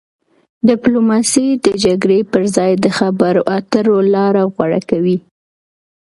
ډیپلوماسي 0.69 1.47
د 1.65 1.67
جګړې 1.83 2.19
پر 2.31 2.43
ځای 2.55 2.71
د 2.83 2.85
خبرو 2.97 3.41
اترو 3.57 3.97
لاره 4.13 4.43
غوره 4.53 4.81
کوي. 4.89 5.17